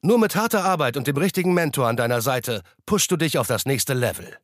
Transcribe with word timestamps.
Nur 0.00 0.20
mit 0.20 0.36
harter 0.36 0.64
Arbeit 0.64 0.96
und 0.96 1.08
dem 1.08 1.16
richtigen 1.16 1.54
Mentor 1.54 1.88
an 1.88 1.96
deiner 1.96 2.20
Seite 2.20 2.62
pushst 2.86 3.10
du 3.10 3.16
dich 3.16 3.36
auf 3.36 3.48
das 3.48 3.66
nächste 3.66 3.94
Level. 3.94 4.36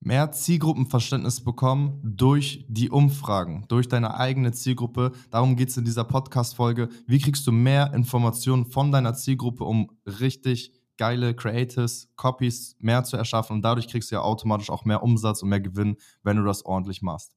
Mehr 0.00 0.32
Zielgruppenverständnis 0.32 1.44
bekommen 1.44 2.00
durch 2.02 2.64
die 2.66 2.88
Umfragen, 2.88 3.66
durch 3.68 3.86
deine 3.86 4.14
eigene 4.14 4.52
Zielgruppe. 4.52 5.12
Darum 5.30 5.56
geht 5.56 5.68
es 5.68 5.76
in 5.76 5.84
dieser 5.84 6.04
Podcast-Folge. 6.04 6.88
Wie 7.06 7.18
kriegst 7.18 7.46
du 7.46 7.52
mehr 7.52 7.92
Informationen 7.92 8.64
von 8.64 8.90
deiner 8.90 9.12
Zielgruppe, 9.12 9.64
um 9.64 9.90
richtig 10.06 10.72
geile 10.96 11.34
Creatives, 11.34 12.08
Copies 12.16 12.76
mehr 12.78 13.04
zu 13.04 13.18
erschaffen 13.18 13.56
und 13.56 13.62
dadurch 13.62 13.88
kriegst 13.88 14.10
du 14.10 14.14
ja 14.14 14.22
automatisch 14.22 14.70
auch 14.70 14.86
mehr 14.86 15.02
Umsatz 15.02 15.42
und 15.42 15.50
mehr 15.50 15.60
Gewinn, 15.60 15.98
wenn 16.22 16.38
du 16.38 16.44
das 16.44 16.64
ordentlich 16.64 17.02
machst. 17.02 17.36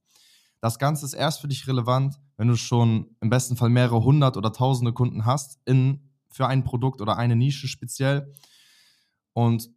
Das 0.62 0.80
Ganze 0.80 1.06
ist 1.06 1.16
erst 1.16 1.42
für 1.42 1.50
dich 1.50 1.68
relevant, 1.68 2.18
wenn 2.38 2.48
du 2.48 2.56
schon 2.56 3.08
im 3.20 3.30
besten 3.30 3.58
Fall 3.58 3.70
mehrere 3.70 4.06
hundert 4.06 4.38
oder 4.38 4.54
tausende 4.54 4.94
Kunden 4.94 5.26
hast 5.26 5.60
in 5.66 6.09
für 6.30 6.48
ein 6.48 6.64
Produkt 6.64 7.02
oder 7.02 7.18
eine 7.18 7.36
Nische 7.36 7.68
speziell. 7.68 8.34
Und 9.34 9.70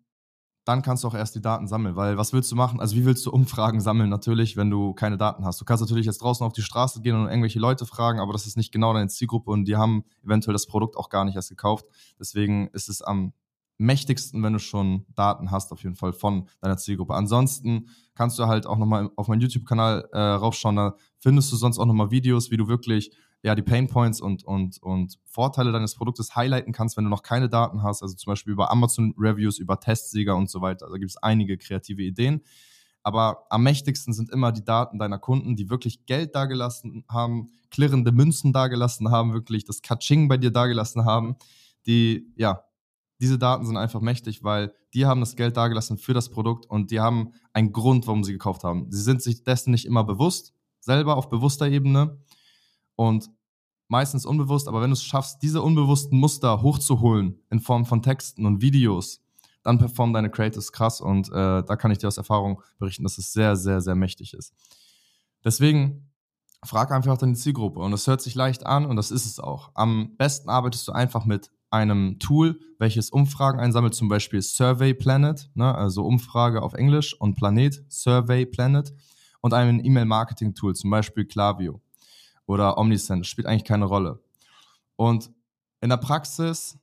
dann 0.65 0.83
kannst 0.83 1.02
du 1.02 1.09
auch 1.09 1.15
erst 1.15 1.34
die 1.34 1.41
Daten 1.41 1.66
sammeln, 1.66 1.97
weil 1.97 2.16
was 2.16 2.33
willst 2.33 2.52
du 2.52 2.56
machen? 2.56 2.80
Also 2.80 2.95
wie 2.95 3.05
willst 3.05 3.27
du 3.27 3.30
Umfragen 3.30 3.80
sammeln 3.80 4.08
natürlich, 4.08 4.56
wenn 4.56 4.70
du 4.70 4.95
keine 4.95 5.17
Daten 5.19 5.45
hast? 5.45 5.61
Du 5.61 5.64
kannst 5.64 5.80
natürlich 5.80 6.06
jetzt 6.06 6.23
draußen 6.23 6.47
auf 6.47 6.53
die 6.53 6.62
Straße 6.62 7.03
gehen 7.03 7.17
und 7.17 7.27
irgendwelche 7.27 7.58
Leute 7.58 7.84
fragen, 7.84 8.20
aber 8.20 8.33
das 8.33 8.47
ist 8.47 8.56
nicht 8.56 8.70
genau 8.70 8.92
deine 8.95 9.08
Zielgruppe 9.08 9.50
und 9.50 9.64
die 9.64 9.77
haben 9.77 10.05
eventuell 10.23 10.53
das 10.53 10.67
Produkt 10.67 10.97
auch 10.97 11.08
gar 11.08 11.25
nicht 11.25 11.34
erst 11.34 11.48
gekauft. 11.48 11.86
Deswegen 12.19 12.69
ist 12.69 12.89
es 12.89 13.03
am 13.03 13.33
mächtigsten, 13.78 14.41
wenn 14.45 14.53
du 14.53 14.61
schon 14.61 15.05
Daten 15.17 15.50
hast, 15.50 15.73
auf 15.73 15.83
jeden 15.83 15.97
Fall 15.97 16.12
von 16.12 16.48
deiner 16.61 16.77
Zielgruppe. 16.77 17.14
Ansonsten 17.14 17.89
kannst 18.14 18.39
du 18.39 18.47
halt 18.47 18.67
auch 18.67 18.78
nochmal 18.78 19.11
auf 19.17 19.27
meinen 19.27 19.41
YouTube-Kanal 19.41 20.08
äh, 20.12 20.19
raufschauen, 20.19 20.77
da 20.77 20.95
findest 21.19 21.50
du 21.50 21.56
sonst 21.56 21.78
auch 21.78 21.86
nochmal 21.86 22.12
Videos, 22.12 22.53
wie 22.53 22.56
du 22.56 22.69
wirklich 22.69 23.11
ja, 23.43 23.55
die 23.57 23.62
Pain 23.62 23.89
Points 23.89 24.21
und, 24.21 24.45
und, 24.45 24.81
und 24.83 25.19
Vorteile 25.25 25.73
deines 25.73 25.97
Produktes 25.97 26.37
highlighten 26.37 26.73
kannst, 26.73 26.97
wenn 26.97 27.05
du 27.05 27.11
noch 27.11 27.23
keine 27.23 27.48
Daten 27.48 27.83
hast, 27.83 28.03
also 28.03 28.15
zum 28.15 28.31
Beispiel 28.31 28.53
über 28.53 28.71
Amazon 28.71 29.15
Reviews, 29.19 29.59
über 29.59 29.81
Testsieger 29.81 30.37
und 30.37 30.48
so 30.48 30.61
weiter. 30.61 30.87
Also 30.87 30.98
gibt 30.98 31.11
es 31.11 31.17
einige 31.17 31.59
kreative 31.59 32.03
Ideen. 32.03 32.43
Aber 33.03 33.47
am 33.51 33.65
mächtigsten 33.65 34.13
sind 34.13 34.31
immer 34.31 34.53
die 34.53 34.65
Daten 34.65 34.98
deiner 34.98 35.19
Kunden, 35.19 35.57
die 35.57 35.70
wirklich 35.70 36.07
Geld 36.07 36.37
dagelassen 36.37 37.05
haben, 37.09 37.51
klirrende 37.70 38.13
Münzen 38.13 38.53
dagelassen 38.53 39.11
haben, 39.11 39.33
wirklich 39.33 39.65
das 39.65 39.83
Kaching 39.83 40.29
bei 40.29 40.37
dir 40.37 40.53
dagelassen 40.53 41.05
haben. 41.05 41.35
Die, 41.87 42.33
ja, 42.37 42.63
diese 43.20 43.39
Daten 43.39 43.67
sind 43.67 43.77
einfach 43.77 44.01
mächtig, 44.01 44.45
weil 44.45 44.73
die 44.95 45.07
haben 45.07 45.20
das 45.20 45.35
Geld 45.35 45.57
dagelassen 45.57 45.98
für 45.98 46.15
das 46.15 46.29
Produkt 46.29 46.67
und 46.67 46.93
die 46.93 47.01
haben 47.01 47.33
einen 47.53 47.73
Grund, 47.73 48.07
warum 48.07 48.23
sie 48.23 48.33
gekauft 48.33 48.63
haben. 48.63 48.91
Sie 48.91 49.03
sind 49.03 49.20
sich 49.20 49.43
dessen 49.43 49.73
nicht 49.73 49.85
immer 49.85 50.05
bewusst, 50.05 50.55
selber 50.79 51.17
auf 51.17 51.29
bewusster 51.29 51.69
Ebene. 51.69 52.19
Und 53.03 53.31
meistens 53.89 54.25
unbewusst, 54.25 54.69
aber 54.69 54.81
wenn 54.81 54.91
du 54.91 54.95
es 54.95 55.03
schaffst, 55.03 55.42
diese 55.42 55.61
unbewussten 55.61 56.17
Muster 56.20 56.62
hochzuholen 56.62 57.41
in 57.50 57.58
Form 57.58 57.84
von 57.84 58.00
Texten 58.00 58.47
und 58.47 58.62
Videos, 58.62 59.20
dann 59.64 59.78
performen 59.78 60.14
deine 60.14 60.31
Creators 60.31 60.70
krass 60.70 61.00
und 61.00 61.28
äh, 61.28 61.64
da 61.64 61.77
kann 61.77 61.91
ich 61.91 61.98
dir 61.98 62.06
aus 62.06 62.17
Erfahrung 62.17 62.62
berichten, 62.78 63.03
dass 63.03 63.19
es 63.19 63.33
sehr, 63.33 63.56
sehr, 63.56 63.80
sehr 63.80 63.97
mächtig 63.97 64.34
ist. 64.34 64.55
Deswegen 65.45 66.12
frag 66.64 66.92
einfach 66.92 67.19
deine 67.19 67.34
Zielgruppe 67.34 67.80
und 67.80 67.92
es 67.92 68.07
hört 68.07 68.20
sich 68.20 68.36
leicht 68.36 68.64
an 68.67 68.86
und 68.86 68.95
das 68.95 69.11
ist 69.11 69.27
es 69.27 69.40
auch. 69.40 69.73
Am 69.74 70.17
besten 70.17 70.48
arbeitest 70.48 70.86
du 70.86 70.92
einfach 70.92 71.24
mit 71.24 71.51
einem 71.70 72.20
Tool, 72.20 72.61
welches 72.79 73.11
Umfragen 73.11 73.58
einsammelt, 73.58 73.95
zum 73.95 74.08
Beispiel 74.08 74.42
Survey 74.42 74.95
Planet, 74.95 75.51
ne, 75.55 75.74
also 75.74 76.05
Umfrage 76.05 76.63
auf 76.63 76.74
Englisch 76.74 77.20
und 77.20 77.34
Planet, 77.34 77.84
Survey 77.89 78.46
Planet 78.46 78.95
und 79.40 79.55
einem 79.55 79.84
E-Mail-Marketing-Tool, 79.84 80.77
zum 80.77 80.90
Beispiel 80.90 81.24
Klaviyo 81.24 81.80
oder 82.47 82.79
Omnisend, 82.79 83.27
spielt 83.27 83.47
eigentlich 83.47 83.64
keine 83.64 83.85
Rolle. 83.85 84.23
Und 84.97 85.30
in 85.80 85.89
der 85.89 85.97
Praxis 85.97 86.79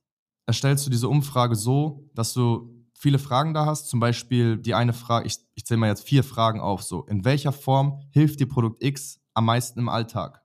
erstellst 0.46 0.86
du 0.86 0.90
diese 0.90 1.09
Umfrage 1.09 1.56
so, 1.56 2.09
dass 2.14 2.34
du 2.34 2.80
viele 3.00 3.20
Fragen 3.20 3.53
da 3.53 3.66
hast. 3.66 3.88
Zum 3.88 4.00
Beispiel 4.00 4.58
die 4.58 4.74
eine 4.74 4.94
Frage, 4.94 5.25
ich, 5.25 5.38
ich 5.56 5.66
zähle 5.66 5.80
mal 5.80 5.88
jetzt 5.88 6.08
vier 6.08 6.24
Fragen 6.24 6.59
auf. 6.59 6.84
So, 6.84 7.06
in 7.06 7.24
welcher 7.24 7.53
Form 7.53 8.02
hilft 8.12 8.40
dir 8.40 8.48
Produkt 8.48 8.84
X 8.84 9.22
am 9.34 9.46
meisten 9.46 9.80
im 9.80 9.90
Alltag? 9.90 10.44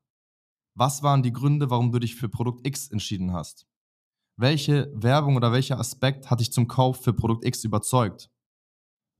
Was 0.75 1.03
waren 1.03 1.23
die 1.23 1.33
Gründe, 1.33 1.71
warum 1.71 1.93
du 1.93 1.99
dich 1.99 2.15
für 2.15 2.29
Produkt 2.29 2.67
X 2.67 2.89
entschieden 2.91 3.33
hast? 3.33 3.67
Welche 4.37 4.91
Werbung 4.95 5.37
oder 5.37 5.53
welcher 5.53 5.79
Aspekt 5.79 6.31
hat 6.31 6.41
dich 6.41 6.53
zum 6.53 6.67
Kauf 6.67 7.03
für 7.03 7.13
Produkt 7.13 7.45
X 7.45 7.65
überzeugt? 7.65 8.31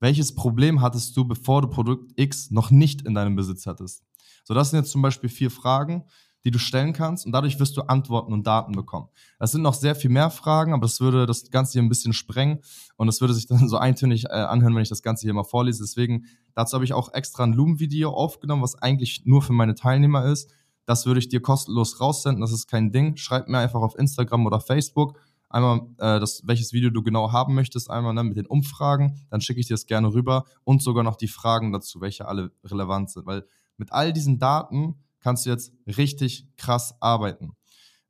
Welches 0.01 0.35
Problem 0.35 0.81
hattest 0.81 1.17
du, 1.17 1.25
bevor 1.25 1.63
du 1.63 1.69
Produkt 1.69 2.13
X 2.17 2.51
noch 2.51 2.71
nicht 2.71 3.03
in 3.03 3.15
deinem 3.15 3.37
Besitz 3.37 3.67
hattest? 3.67 4.05
So, 4.45 4.55
das 4.55 4.71
sind 4.71 4.81
jetzt 4.81 4.93
zum 4.93 5.03
Beispiel 5.03 5.29
vier 5.29 5.51
Fragen, 5.51 6.05
die 6.45 6.51
du 6.51 6.59
stellen 6.59 6.93
kannst 6.93 7.25
und 7.25 7.33
dadurch 7.33 7.59
wirst 7.59 7.77
du 7.77 7.83
Antworten 7.83 8.33
und 8.33 8.47
Daten 8.47 8.73
bekommen. 8.73 9.09
Das 9.39 9.53
sind 9.53 9.63
noch 9.63 9.75
sehr 9.75 9.95
viel 9.95 10.11
mehr 10.11 10.31
Fragen, 10.31 10.75
aber 10.75 10.83
das 10.83 11.01
würde 11.01 11.27
das 11.27 11.51
Ganze 11.51 11.73
hier 11.73 11.83
ein 11.83 11.89
bisschen 11.89 12.13
sprengen 12.13 12.61
und 12.97 13.09
es 13.09 13.21
würde 13.21 13.35
sich 13.35 13.47
dann 13.47 13.69
so 13.69 13.79
eintönig 13.79 14.27
äh, 14.27 14.29
anhören, 14.29 14.75
wenn 14.75 14.83
ich 14.83 14.89
das 14.89 15.03
Ganze 15.03 15.23
hier 15.23 15.35
mal 15.35 15.45
vorlese. 15.45 15.83
Deswegen, 15.83 16.27
dazu 16.55 16.75
habe 16.75 16.85
ich 16.85 16.93
auch 16.93 17.13
extra 17.15 17.45
ein 17.45 17.55
Loom-Video 17.55 18.11
aufgenommen, 18.11 18.63
was 18.63 18.77
eigentlich 18.77 19.23
nur 19.25 19.43
für 19.43 19.55
meine 19.55 19.75
Teilnehmer 19.75 20.27
ist. 20.27 20.51
Das 20.87 21.07
würde 21.07 21.19
ich 21.19 21.29
dir 21.31 21.41
kostenlos 21.41 22.01
raussenden, 22.01 22.43
das 22.43 22.53
ist 22.53 22.67
kein 22.67 22.93
Ding. 22.93 23.17
Schreib 23.17 23.49
mir 23.49 23.59
einfach 23.59 23.81
auf 23.81 23.99
Instagram 23.99 24.45
oder 24.45 24.61
Facebook 24.61 25.19
einmal, 25.55 25.83
äh, 25.99 26.21
das, 26.21 26.43
welches 26.45 26.73
Video 26.73 26.91
du 26.91 27.03
genau 27.03 27.33
haben 27.33 27.55
möchtest, 27.55 27.89
einmal 27.89 28.13
ne, 28.13 28.25
mit 28.25 28.37
den 28.37 28.47
Umfragen, 28.47 29.25
dann 29.31 29.41
schicke 29.41 29.61
ich 29.61 29.69
dir 29.69 29.75
das 29.75 29.87
gerne 29.87 30.13
rüber 30.13 30.45
und 30.65 30.83
sogar 30.83 31.05
noch 31.05 31.17
die 31.17 31.29
Fragen 31.29 31.73
dazu, 31.73 32.01
welche 32.01 32.27
alle 32.27 32.51
relevant 32.65 33.11
sind, 33.11 33.25
weil 33.25 33.47
mit 33.77 33.93
all 33.93 34.13
diesen 34.13 34.39
Daten 34.39 34.97
kannst 35.21 35.47
du 35.47 35.51
jetzt 35.51 35.73
richtig 35.87 36.49
krass 36.57 36.95
arbeiten. 37.01 37.53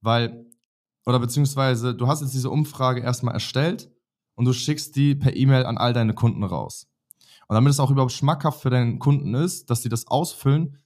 Weil, 0.00 0.46
oder 1.06 1.18
beziehungsweise 1.18 1.94
du 1.94 2.08
hast 2.08 2.20
jetzt 2.20 2.34
diese 2.34 2.50
Umfrage 2.50 3.00
erstmal 3.00 3.34
erstellt 3.34 3.90
und 4.34 4.44
du 4.44 4.52
schickst 4.52 4.96
die 4.96 5.14
per 5.14 5.34
E-Mail 5.36 5.64
an 5.64 5.78
all 5.78 5.92
deine 5.92 6.14
Kunden 6.14 6.44
raus. 6.44 6.88
Und 7.46 7.54
damit 7.54 7.70
es 7.70 7.80
auch 7.80 7.90
überhaupt 7.90 8.12
schmackhaft 8.12 8.62
für 8.62 8.70
deinen 8.70 8.98
Kunden 8.98 9.34
ist, 9.34 9.70
dass 9.70 9.82
sie 9.82 9.88
das 9.88 10.06
ausfüllen, 10.06 10.78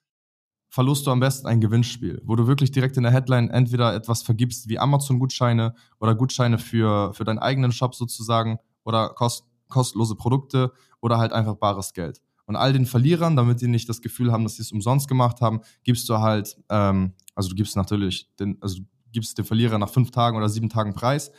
verlust 0.70 1.06
du 1.06 1.10
am 1.10 1.20
besten 1.20 1.46
ein 1.46 1.60
Gewinnspiel, 1.60 2.20
wo 2.24 2.36
du 2.36 2.46
wirklich 2.46 2.70
direkt 2.70 2.96
in 2.96 3.02
der 3.02 3.12
Headline 3.12 3.48
entweder 3.48 3.94
etwas 3.94 4.22
vergibst 4.22 4.68
wie 4.68 4.78
Amazon-Gutscheine 4.78 5.74
oder 5.98 6.14
Gutscheine 6.14 6.58
für, 6.58 7.14
für 7.14 7.24
deinen 7.24 7.38
eigenen 7.38 7.72
Shop 7.72 7.94
sozusagen 7.94 8.58
oder 8.84 9.10
kost, 9.10 9.44
kostenlose 9.68 10.14
Produkte 10.14 10.72
oder 11.00 11.18
halt 11.18 11.32
einfach 11.32 11.54
bares 11.54 11.94
Geld. 11.94 12.20
Und 12.48 12.56
all 12.56 12.72
den 12.72 12.86
Verlierern, 12.86 13.36
damit 13.36 13.60
die 13.60 13.68
nicht 13.68 13.90
das 13.90 14.00
Gefühl 14.00 14.32
haben, 14.32 14.42
dass 14.42 14.56
sie 14.56 14.62
es 14.62 14.72
umsonst 14.72 15.06
gemacht 15.06 15.42
haben, 15.42 15.60
gibst 15.84 16.08
du 16.08 16.16
halt, 16.16 16.56
ähm, 16.70 17.12
also 17.34 17.50
du 17.50 17.54
gibst 17.54 17.76
natürlich, 17.76 18.34
den, 18.40 18.56
also 18.62 18.78
du 18.78 18.86
gibst 19.12 19.36
den 19.36 19.44
Verlierer 19.44 19.78
nach 19.78 19.90
fünf 19.90 20.10
Tagen 20.10 20.38
oder 20.38 20.48
sieben 20.48 20.70
Tagen 20.70 20.94
Preis, 20.94 21.30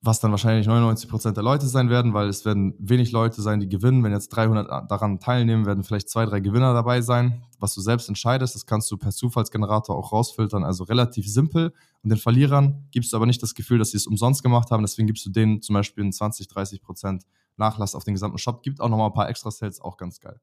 was 0.00 0.20
dann 0.20 0.30
wahrscheinlich 0.30 0.66
99 0.66 1.06
Prozent 1.06 1.36
der 1.36 1.44
Leute 1.44 1.66
sein 1.66 1.90
werden, 1.90 2.14
weil 2.14 2.28
es 2.28 2.46
werden 2.46 2.72
wenig 2.78 3.12
Leute 3.12 3.42
sein, 3.42 3.60
die 3.60 3.68
gewinnen. 3.68 4.02
Wenn 4.02 4.12
jetzt 4.12 4.30
300 4.30 4.90
daran 4.90 5.20
teilnehmen, 5.20 5.66
werden 5.66 5.84
vielleicht 5.84 6.08
zwei, 6.08 6.24
drei 6.24 6.40
Gewinner 6.40 6.72
dabei 6.72 7.02
sein. 7.02 7.42
Was 7.58 7.74
du 7.74 7.82
selbst 7.82 8.08
entscheidest, 8.08 8.54
das 8.54 8.64
kannst 8.64 8.90
du 8.90 8.96
per 8.96 9.12
Zufallsgenerator 9.12 9.94
auch 9.94 10.12
rausfiltern, 10.12 10.64
also 10.64 10.84
relativ 10.84 11.28
simpel. 11.28 11.74
Und 12.02 12.08
den 12.08 12.18
Verlierern 12.18 12.86
gibst 12.90 13.12
du 13.12 13.18
aber 13.18 13.26
nicht 13.26 13.42
das 13.42 13.54
Gefühl, 13.54 13.78
dass 13.78 13.90
sie 13.90 13.98
es 13.98 14.06
umsonst 14.06 14.42
gemacht 14.42 14.70
haben. 14.70 14.82
Deswegen 14.82 15.06
gibst 15.06 15.26
du 15.26 15.30
denen 15.30 15.60
zum 15.60 15.74
Beispiel 15.74 16.10
20, 16.10 16.48
30 16.48 16.80
Prozent 16.80 17.24
Nachlass 17.56 17.94
auf 17.94 18.04
den 18.04 18.14
gesamten 18.14 18.38
Shop. 18.38 18.62
Gibt 18.62 18.80
auch 18.80 18.88
nochmal 18.88 19.08
ein 19.08 19.14
paar 19.14 19.28
extra 19.28 19.50
Sales, 19.50 19.80
auch 19.80 19.96
ganz 19.96 20.20
geil. 20.20 20.40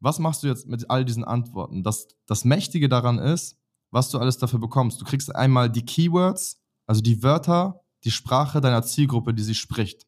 Was 0.00 0.18
machst 0.18 0.42
du 0.42 0.46
jetzt 0.46 0.66
mit 0.66 0.90
all 0.90 1.04
diesen 1.04 1.24
Antworten? 1.24 1.82
Das, 1.82 2.08
das 2.26 2.44
Mächtige 2.44 2.88
daran 2.88 3.18
ist, 3.18 3.56
was 3.90 4.10
du 4.10 4.18
alles 4.18 4.38
dafür 4.38 4.60
bekommst. 4.60 5.00
Du 5.00 5.04
kriegst 5.04 5.34
einmal 5.34 5.70
die 5.70 5.84
Keywords, 5.84 6.60
also 6.86 7.00
die 7.00 7.22
Wörter, 7.22 7.80
die 8.04 8.10
Sprache 8.10 8.60
deiner 8.60 8.82
Zielgruppe, 8.82 9.34
die 9.34 9.42
sie 9.42 9.54
spricht. 9.54 10.06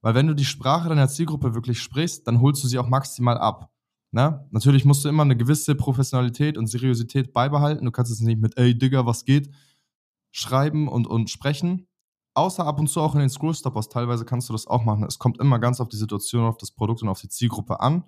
Weil 0.00 0.14
wenn 0.14 0.28
du 0.28 0.34
die 0.34 0.44
Sprache 0.44 0.88
deiner 0.88 1.08
Zielgruppe 1.08 1.54
wirklich 1.54 1.80
sprichst, 1.82 2.26
dann 2.26 2.40
holst 2.40 2.62
du 2.62 2.68
sie 2.68 2.78
auch 2.78 2.88
maximal 2.88 3.38
ab. 3.38 3.72
Ne? 4.12 4.46
Natürlich 4.50 4.84
musst 4.84 5.04
du 5.04 5.08
immer 5.08 5.24
eine 5.24 5.36
gewisse 5.36 5.74
Professionalität 5.74 6.56
und 6.56 6.68
Seriosität 6.68 7.32
beibehalten. 7.32 7.84
Du 7.84 7.90
kannst 7.90 8.12
es 8.12 8.20
nicht 8.20 8.40
mit, 8.40 8.56
ey 8.56 8.78
Digga, 8.78 9.04
was 9.04 9.24
geht, 9.24 9.52
schreiben 10.30 10.88
und, 10.88 11.06
und 11.06 11.28
sprechen. 11.28 11.87
Außer 12.38 12.64
ab 12.64 12.78
und 12.78 12.88
zu 12.88 13.00
auch 13.00 13.14
in 13.14 13.20
den 13.20 13.30
Scrollstoppers. 13.30 13.88
Teilweise 13.88 14.24
kannst 14.24 14.48
du 14.48 14.52
das 14.52 14.68
auch 14.68 14.84
machen. 14.84 15.02
Es 15.02 15.18
kommt 15.18 15.40
immer 15.40 15.58
ganz 15.58 15.80
auf 15.80 15.88
die 15.88 15.96
Situation, 15.96 16.44
auf 16.44 16.56
das 16.56 16.70
Produkt 16.70 17.02
und 17.02 17.08
auf 17.08 17.20
die 17.20 17.28
Zielgruppe 17.28 17.80
an. 17.80 18.04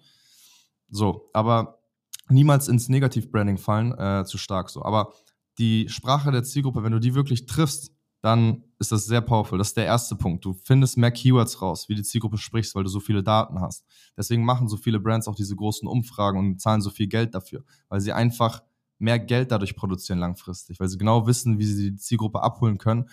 So, 0.89 1.29
aber 1.33 1.81
niemals 2.29 2.69
ins 2.69 2.89
Negativ-Branding 2.89 3.59
fallen, 3.59 3.93
äh, 3.99 4.25
zu 4.25 4.39
stark 4.39 4.71
so. 4.71 4.85
Aber 4.85 5.13
die 5.59 5.89
Sprache 5.89 6.31
der 6.31 6.45
Zielgruppe, 6.45 6.85
wenn 6.85 6.93
du 6.93 7.01
die 7.01 7.17
wirklich 7.17 7.47
triffst, 7.47 7.93
dann 8.23 8.63
ist 8.79 8.93
das 8.93 9.05
sehr 9.05 9.21
powerful. 9.21 9.59
Das 9.59 9.69
ist 9.69 9.77
der 9.77 9.87
erste 9.87 10.15
Punkt. 10.15 10.45
Du 10.45 10.53
findest 10.53 10.97
mehr 10.97 11.11
Keywords 11.11 11.61
raus, 11.61 11.89
wie 11.89 11.97
die 11.97 12.05
Zielgruppe 12.05 12.39
sprichst, 12.39 12.77
weil 12.77 12.85
du 12.85 12.89
so 12.89 13.01
viele 13.01 13.25
Daten 13.25 13.61
hast. 13.61 13.85
Deswegen 14.17 14.45
machen 14.45 14.69
so 14.69 14.77
viele 14.77 15.01
Brands 15.01 15.27
auch 15.27 15.35
diese 15.35 15.57
großen 15.57 15.89
Umfragen 15.89 16.39
und 16.39 16.61
zahlen 16.61 16.83
so 16.83 16.91
viel 16.91 17.09
Geld 17.09 17.35
dafür, 17.35 17.65
weil 17.89 18.01
sie 18.01 18.13
einfach 18.13 18.63
mehr 19.01 19.19
Geld 19.19 19.51
dadurch 19.51 19.75
produzieren 19.75 20.21
langfristig, 20.21 20.79
weil 20.79 20.89
sie 20.89 20.99
genau 20.99 21.27
wissen, 21.27 21.59
wie 21.59 21.65
sie 21.65 21.91
die 21.91 21.97
Zielgruppe 21.97 22.43
abholen 22.43 22.79
können, 22.79 23.09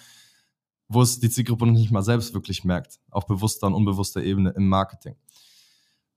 wo 0.88 1.01
es 1.01 1.19
die 1.19 1.30
Zielgruppe 1.30 1.66
noch 1.66 1.74
nicht 1.74 1.92
mal 1.92 2.04
selbst 2.04 2.34
wirklich 2.34 2.63
merkt, 2.63 3.00
auf 3.12 3.25
bewusster 3.25 3.68
und 3.68 3.74
unbewusster 3.74 4.24
Ebene 4.24 4.51
im 4.51 4.68
Marketing. 4.68 5.16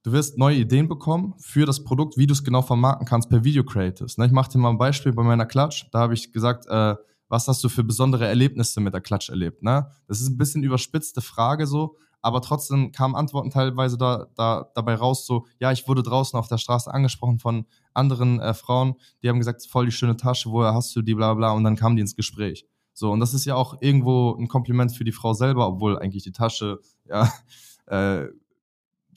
Du 0.03 0.13
wirst 0.13 0.39
neue 0.39 0.57
Ideen 0.57 0.89
bekommen 0.89 1.35
für 1.39 1.67
das 1.67 1.85
Produkt, 1.85 2.17
wie 2.17 2.27
du 2.27 2.33
es 2.33 2.43
genau 2.43 2.63
vermarkten 2.63 3.07
kannst 3.07 3.29
per 3.29 3.45
Video 3.45 3.65
Creatives. 3.65 4.17
Ne, 4.17 4.27
ich 4.27 4.33
mache 4.33 4.51
dir 4.51 4.59
mal 4.59 4.71
ein 4.71 4.79
Beispiel 4.79 5.13
bei 5.13 5.23
meiner 5.23 5.45
Klatsch. 5.45 5.85
Da 5.93 5.99
habe 5.99 6.15
ich 6.15 6.33
gesagt, 6.33 6.67
äh, 6.69 6.95
was 7.29 7.47
hast 7.49 7.63
du 7.63 7.69
für 7.69 7.85
besondere 7.85 8.27
Erlebnisse 8.27 8.81
mit 8.81 8.95
der 8.95 9.03
Klatsch 9.03 9.29
erlebt? 9.29 9.63
Ne? 9.63 9.91
Das 10.09 10.21
ist 10.21 10.29
ein 10.29 10.39
bisschen 10.39 10.63
überspitzte 10.63 11.21
Frage 11.21 11.67
so, 11.67 11.97
aber 12.23 12.41
trotzdem 12.41 12.93
kamen 12.93 13.15
Antworten 13.15 13.51
teilweise 13.51 13.99
da, 13.99 14.27
da, 14.37 14.71
dabei 14.75 14.95
raus, 14.95 15.27
so, 15.27 15.47
ja, 15.59 15.71
ich 15.71 15.87
wurde 15.87 16.03
draußen 16.03 16.39
auf 16.39 16.49
der 16.49 16.59
Straße 16.59 16.93
angesprochen 16.93 17.39
von 17.39 17.67
anderen 17.95 18.41
äh, 18.41 18.53
Frauen, 18.53 18.95
die 19.23 19.29
haben 19.29 19.39
gesagt, 19.39 19.67
voll 19.67 19.87
die 19.87 19.93
schöne 19.93 20.17
Tasche, 20.17 20.51
woher 20.51 20.75
hast 20.75 20.95
du 20.97 21.03
die, 21.03 21.15
bla 21.15 21.35
bla, 21.35 21.53
und 21.53 21.65
dann 21.65 21.77
kamen 21.77 21.97
die 21.97 22.03
ins 22.03 22.17
Gespräch. 22.17 22.67
So, 23.01 23.11
und 23.11 23.21
das 23.21 23.33
ist 23.33 23.47
ja 23.47 23.55
auch 23.55 23.81
irgendwo 23.81 24.37
ein 24.39 24.47
Kompliment 24.47 24.93
für 24.95 25.05
die 25.05 25.13
Frau 25.13 25.33
selber, 25.33 25.67
obwohl 25.67 25.99
eigentlich 25.99 26.23
die 26.23 26.33
Tasche, 26.33 26.81
ja, 27.09 27.33
äh, 27.87 28.27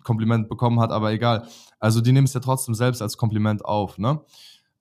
Kompliment 0.05 0.47
bekommen 0.47 0.79
hat, 0.79 0.89
aber 0.91 1.11
egal. 1.11 1.49
Also 1.79 1.99
die 1.99 2.13
nehmen 2.13 2.23
es 2.23 2.33
ja 2.33 2.39
trotzdem 2.39 2.75
selbst 2.75 3.01
als 3.01 3.17
Kompliment 3.17 3.65
auf, 3.65 3.97
ne? 3.97 4.21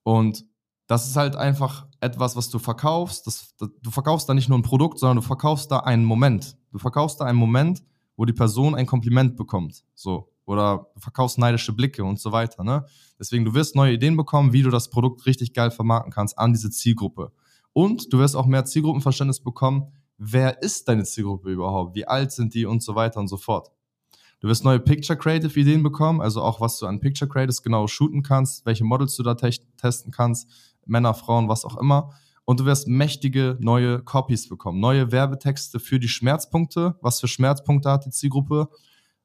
Und 0.05 0.45
das 0.87 1.09
ist 1.09 1.17
halt 1.17 1.35
einfach 1.35 1.89
etwas, 1.99 2.37
was 2.37 2.49
du 2.49 2.61
verkaufst. 2.61 3.27
Das, 3.27 3.57
das, 3.59 3.71
du 3.83 3.91
verkaufst 3.91 4.29
da 4.29 4.35
nicht 4.35 4.49
nur 4.49 4.57
ein 4.57 4.63
Produkt, 4.63 5.01
sondern 5.01 5.17
du 5.17 5.23
verkaufst 5.23 5.73
da 5.73 5.81
einen 5.81 6.05
Moment. 6.05 6.57
Du 6.71 6.79
verkaufst 6.79 7.21
da 7.21 7.25
einen 7.25 7.39
Moment, 7.39 7.83
wo 8.17 8.25
die 8.25 8.33
Person 8.33 8.77
ein 8.77 8.87
Kompliment 8.87 9.37
bekommt. 9.37 9.83
So. 9.97 10.31
Oder 10.45 10.87
du 10.95 11.01
verkaufst 11.01 11.39
neidische 11.39 11.73
Blicke 11.73 12.05
und 12.05 12.21
so 12.21 12.31
weiter. 12.31 12.63
Ne? 12.63 12.87
Deswegen, 13.19 13.45
du 13.45 13.53
wirst 13.53 13.75
neue 13.75 13.95
Ideen 13.95 14.17
bekommen, 14.17 14.53
wie 14.53 14.63
du 14.63 14.71
das 14.71 14.91
Produkt 14.91 15.27
richtig 15.27 15.55
geil 15.55 15.73
vermarkten 15.73 16.13
kannst 16.13 16.39
an 16.39 16.53
diese 16.53 16.71
Zielgruppe. 16.71 17.33
Und 17.73 18.13
du 18.13 18.19
wirst 18.19 18.37
auch 18.37 18.47
mehr 18.47 18.65
Zielgruppenverständnis 18.65 19.41
bekommen, 19.41 19.93
wer 20.19 20.63
ist 20.63 20.89
deine 20.89 21.05
Zielgruppe 21.05 21.51
überhaupt, 21.51 21.95
wie 21.95 22.07
alt 22.07 22.33
sind 22.33 22.55
die 22.55 22.67
und 22.67 22.83
so 22.83 22.95
weiter 22.95 23.21
und 23.21 23.29
so 23.29 23.37
fort. 23.37 23.71
Du 24.41 24.49
wirst 24.49 24.65
neue 24.65 24.81
Picture 24.81 25.17
Creative 25.17 25.59
Ideen 25.59 25.83
bekommen, 25.83 26.21
also 26.21 26.43
auch 26.43 26.61
was 26.61 26.79
du 26.79 26.87
an 26.87 27.01
Picture 27.01 27.29
Creatives 27.29 27.63
genau 27.63 27.87
shooten 27.87 28.23
kannst, 28.23 28.67
welche 28.67 28.85
Models 28.85 29.17
du 29.17 29.23
da 29.23 29.35
te 29.35 29.51
testen 29.77 30.13
kannst, 30.13 30.49
Männer, 30.85 31.15
Frauen, 31.15 31.49
was 31.49 31.65
auch 31.65 31.77
immer. 31.77 32.13
Und 32.45 32.59
du 32.59 32.65
wirst 32.65 32.89
mächtige 32.89 33.57
neue 33.61 34.03
Copies 34.03 34.49
bekommen, 34.49 34.81
neue 34.81 35.13
Werbetexte 35.13 35.79
für 35.79 36.01
die 36.01 36.09
Schmerzpunkte. 36.09 36.97
Was 37.01 37.21
für 37.21 37.29
Schmerzpunkte 37.29 37.89
hat 37.89 38.05
die 38.05 38.11
Zielgruppe? 38.11 38.69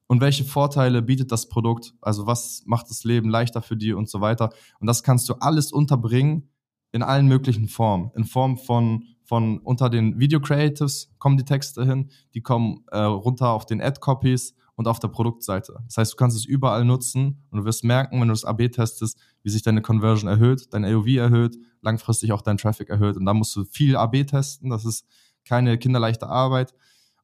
Und 0.06 0.20
welche 0.20 0.44
Vorteile 0.44 1.02
bietet 1.02 1.32
das 1.32 1.48
Produkt? 1.48 1.94
Also 2.00 2.26
was 2.26 2.62
macht 2.64 2.88
das 2.88 3.02
Leben 3.02 3.28
leichter 3.28 3.60
für 3.60 3.76
die 3.76 3.92
und 3.92 4.08
so 4.08 4.20
weiter? 4.20 4.50
Und 4.78 4.86
das 4.86 5.02
kannst 5.02 5.28
du 5.28 5.34
alles 5.34 5.72
unterbringen 5.72 6.48
in 6.92 7.02
allen 7.02 7.26
möglichen 7.26 7.68
Formen. 7.68 8.10
In 8.14 8.24
Form 8.24 8.56
von, 8.56 9.04
von 9.24 9.58
unter 9.58 9.90
den 9.90 10.18
Video 10.18 10.40
Creatives 10.40 11.12
kommen 11.18 11.36
die 11.36 11.44
Texte 11.44 11.84
hin, 11.84 12.10
die 12.34 12.42
kommen 12.42 12.84
äh, 12.90 12.98
runter 12.98 13.50
auf 13.50 13.66
den 13.66 13.80
Ad 13.80 14.00
Copies 14.00 14.54
und 14.74 14.86
auf 14.86 15.00
der 15.00 15.08
Produktseite. 15.08 15.76
Das 15.86 15.96
heißt, 15.96 16.12
du 16.12 16.16
kannst 16.16 16.36
es 16.36 16.44
überall 16.44 16.84
nutzen 16.84 17.44
und 17.50 17.58
du 17.58 17.64
wirst 17.64 17.82
merken, 17.84 18.20
wenn 18.20 18.28
du 18.28 18.32
das 18.32 18.44
AB 18.44 18.70
testest, 18.70 19.18
wie 19.42 19.50
sich 19.50 19.62
deine 19.62 19.82
Conversion 19.82 20.30
erhöht, 20.30 20.72
dein 20.72 20.84
AOV 20.84 21.08
erhöht, 21.16 21.58
langfristig 21.82 22.32
auch 22.32 22.42
dein 22.42 22.58
Traffic 22.58 22.88
erhöht. 22.88 23.16
Und 23.16 23.26
da 23.26 23.34
musst 23.34 23.54
du 23.56 23.64
viel 23.64 23.96
AB 23.96 24.24
testen. 24.24 24.70
Das 24.70 24.84
ist 24.84 25.04
keine 25.44 25.78
kinderleichte 25.78 26.28
Arbeit 26.28 26.74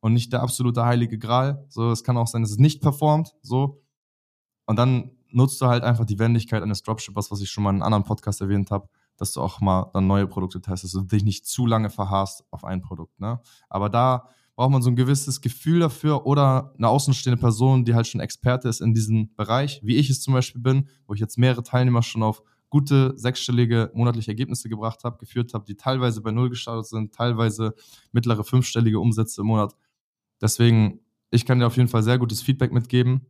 und 0.01 0.15
nicht 0.15 0.33
der 0.33 0.43
absolute 0.43 0.85
heilige 0.85 1.17
Gral. 1.17 1.65
So, 1.69 1.91
es 1.91 2.03
kann 2.03 2.17
auch 2.17 2.27
sein, 2.27 2.43
dass 2.43 2.51
es 2.51 2.59
nicht 2.59 2.83
performt. 2.83 3.35
So. 3.41 3.83
Und 4.67 4.77
dann 4.77 5.13
nutzt 5.31 5.61
du 5.61 5.67
halt 5.67 5.85
einfach 5.85 6.05
die 6.05 6.19
Wendigkeit 6.19 6.63
eines 6.63 6.83
Dropshippers, 6.83 7.31
was 7.31 7.41
ich 7.41 7.51
schon 7.51 7.65
mal 7.65 7.71
in 7.71 7.77
einem 7.77 7.83
anderen 7.85 8.05
Podcast 8.05 8.41
erwähnt 8.41 8.71
habe, 8.71 8.89
dass 9.17 9.33
du 9.33 9.41
auch 9.41 9.61
mal 9.61 9.91
dann 9.93 10.07
neue 10.07 10.27
Produkte 10.27 10.61
testest 10.61 10.97
und 10.97 11.13
dich 11.13 11.25
nicht 11.25 11.47
zu 11.47 11.67
lange 11.67 11.91
verharrst 11.91 12.45
auf 12.51 12.65
ein 12.65 12.83
Produkt. 12.83 13.21
Ne? 13.21 13.41
Aber 13.69 13.89
da 13.89 14.29
braucht 14.57 14.71
man 14.71 14.83
so 14.83 14.91
ein 14.91 14.97
gewisses 14.97 15.41
Gefühl 15.41 15.81
dafür 15.81 16.27
oder 16.27 16.73
eine 16.77 16.89
außenstehende 16.89 17.41
Person, 17.41 17.85
die 17.85 17.95
halt 17.95 18.07
schon 18.07 18.21
Experte 18.21 18.69
ist 18.69 18.81
in 18.81 18.95
diesem 18.95 19.35
Bereich, 19.35 19.81
wie 19.83 19.97
ich 19.97 20.11
es 20.11 20.21
zum 20.21 20.35
Beispiel 20.35 20.61
bin, 20.61 20.89
wo 21.07 21.15
ich 21.15 21.21
jetzt 21.21 21.39
mehrere 21.39 21.63
Teilnehmer 21.63 22.03
schon 22.03 22.23
auf 22.23 22.43
gute 22.71 23.17
sechsstellige 23.17 23.91
monatliche 23.95 24.31
Ergebnisse 24.33 24.69
gebracht 24.69 25.05
habe, 25.05 25.19
geführt 25.19 25.55
habe, 25.55 25.65
die 25.65 25.77
teilweise 25.77 26.21
bei 26.21 26.33
Null 26.33 26.51
gestartet 26.51 26.87
sind, 26.87 27.15
teilweise 27.15 27.75
mittlere 28.13 28.43
fünfstellige 28.43 28.99
Umsätze 28.99 29.43
im 29.43 29.49
Monat. 29.49 29.77
Deswegen, 30.41 31.01
ich 31.31 31.47
kann 31.47 31.59
dir 31.59 31.67
auf 31.67 31.77
jeden 31.77 31.89
Fall 31.89 32.03
sehr 32.03 32.19
gutes 32.19 32.43
Feedback 32.43 32.73
mitgeben. 32.73 33.27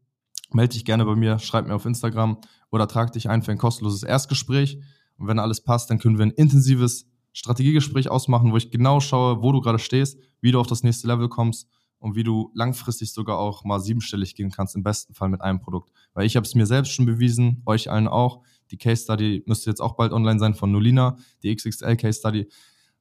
Melde 0.52 0.74
dich 0.74 0.84
gerne 0.84 1.04
bei 1.04 1.14
mir, 1.14 1.38
schreib 1.38 1.66
mir 1.66 1.74
auf 1.74 1.84
Instagram 1.84 2.38
oder 2.70 2.88
trag 2.88 3.12
dich 3.12 3.28
ein 3.28 3.42
für 3.42 3.52
ein 3.52 3.58
kostenloses 3.58 4.02
Erstgespräch. 4.02 4.80
Und 5.18 5.28
wenn 5.28 5.38
alles 5.38 5.62
passt, 5.62 5.90
dann 5.90 5.98
können 5.98 6.18
wir 6.18 6.26
ein 6.26 6.30
intensives 6.32 7.06
Strategiegespräch 7.32 8.08
ausmachen, 8.08 8.52
wo 8.52 8.56
ich 8.56 8.70
genau 8.70 9.00
schaue, 9.00 9.42
wo 9.42 9.52
du 9.52 9.60
gerade 9.60 9.78
stehst, 9.78 10.18
wie 10.40 10.52
du 10.52 10.60
auf 10.60 10.66
das 10.66 10.82
nächste 10.82 11.08
Level 11.08 11.28
kommst 11.28 11.68
und 11.98 12.14
wie 12.14 12.22
du 12.22 12.50
langfristig 12.54 13.12
sogar 13.12 13.38
auch 13.38 13.64
mal 13.64 13.80
siebenstellig 13.80 14.34
gehen 14.34 14.50
kannst, 14.50 14.76
im 14.76 14.82
besten 14.82 15.14
Fall 15.14 15.28
mit 15.28 15.40
einem 15.40 15.60
Produkt. 15.60 15.90
Weil 16.12 16.26
ich 16.26 16.36
habe 16.36 16.46
es 16.46 16.54
mir 16.54 16.66
selbst 16.66 16.92
schon 16.92 17.06
bewiesen, 17.06 17.62
euch 17.66 17.90
allen 17.90 18.08
auch. 18.08 18.42
Die 18.70 18.78
Case 18.78 19.02
Study 19.02 19.42
müsste 19.46 19.70
jetzt 19.70 19.80
auch 19.80 19.96
bald 19.96 20.12
online 20.12 20.38
sein 20.38 20.54
von 20.54 20.70
Nolina, 20.70 21.16
die 21.42 21.54
XXL 21.54 21.96
Case 21.96 22.18
Study. 22.18 22.48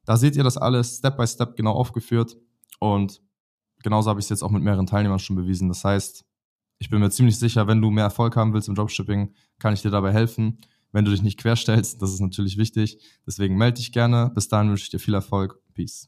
Da 0.05 0.17
seht 0.17 0.35
ihr 0.35 0.43
das 0.43 0.57
alles 0.57 0.97
Step 0.97 1.17
by 1.17 1.27
Step 1.27 1.55
genau 1.55 1.73
aufgeführt 1.73 2.37
und 2.79 3.21
genauso 3.83 4.09
habe 4.09 4.19
ich 4.19 4.25
es 4.25 4.29
jetzt 4.29 4.43
auch 4.43 4.51
mit 4.51 4.63
mehreren 4.63 4.87
Teilnehmern 4.87 5.19
schon 5.19 5.35
bewiesen. 5.35 5.67
Das 5.67 5.83
heißt, 5.83 6.25
ich 6.79 6.89
bin 6.89 6.99
mir 6.99 7.09
ziemlich 7.11 7.37
sicher, 7.37 7.67
wenn 7.67 7.81
du 7.81 7.91
mehr 7.91 8.05
Erfolg 8.05 8.35
haben 8.35 8.53
willst 8.53 8.67
im 8.67 8.75
Dropshipping, 8.75 9.33
kann 9.59 9.73
ich 9.73 9.81
dir 9.81 9.91
dabei 9.91 10.11
helfen 10.11 10.59
wenn 10.93 11.03
du 11.03 11.11
dich 11.11 11.21
nicht 11.21 11.39
querstellst. 11.39 12.01
Das 12.01 12.13
ist 12.13 12.21
natürlich 12.21 12.57
wichtig. 12.57 12.99
Deswegen 13.27 13.57
melde 13.57 13.77
dich 13.77 13.91
gerne. 13.91 14.31
Bis 14.33 14.47
dahin 14.47 14.69
wünsche 14.69 14.83
ich 14.83 14.89
dir 14.89 14.99
viel 14.99 15.13
Erfolg. 15.13 15.59
Peace. 15.73 16.07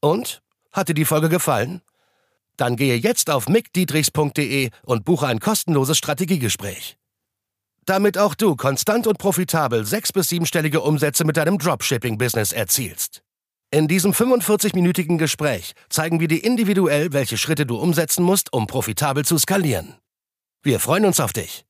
Und? 0.00 0.42
Hat 0.72 0.88
dir 0.88 0.94
die 0.94 1.04
Folge 1.04 1.28
gefallen? 1.28 1.80
Dann 2.56 2.76
gehe 2.76 2.96
jetzt 2.96 3.30
auf 3.30 3.48
mickdietrichs.de 3.48 4.70
und 4.82 5.04
buche 5.04 5.26
ein 5.26 5.40
kostenloses 5.40 5.96
Strategiegespräch. 5.96 6.98
Damit 7.86 8.18
auch 8.18 8.34
du 8.34 8.56
konstant 8.56 9.06
und 9.06 9.18
profitabel 9.18 9.84
sechs- 9.84 10.12
bis 10.12 10.28
siebenstellige 10.28 10.80
Umsätze 10.80 11.24
mit 11.24 11.36
deinem 11.36 11.58
Dropshipping-Business 11.58 12.52
erzielst. 12.52 13.22
In 13.70 13.88
diesem 13.88 14.12
45-minütigen 14.12 15.18
Gespräch 15.18 15.74
zeigen 15.88 16.20
wir 16.20 16.28
dir 16.28 16.42
individuell, 16.42 17.12
welche 17.12 17.36
Schritte 17.36 17.66
du 17.66 17.76
umsetzen 17.76 18.24
musst, 18.24 18.52
um 18.52 18.66
profitabel 18.66 19.24
zu 19.24 19.36
skalieren. 19.36 19.96
Wir 20.62 20.80
freuen 20.80 21.04
uns 21.06 21.20
auf 21.20 21.32
dich. 21.32 21.64